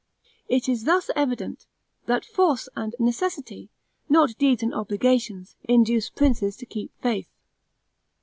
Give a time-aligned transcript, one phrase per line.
[0.49, 1.67] It is thus evident,
[2.07, 3.69] that force and necessity,
[4.09, 7.29] not deeds and obligations, induce princes to keep faith.